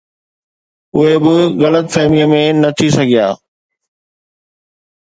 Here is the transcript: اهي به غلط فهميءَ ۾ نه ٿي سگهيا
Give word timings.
اهي 0.95 1.15
به 1.23 1.33
غلط 1.61 1.87
فهميءَ 1.93 2.25
۾ 2.31 2.41
نه 2.61 2.69
ٿي 2.77 2.87
سگهيا 2.95 3.27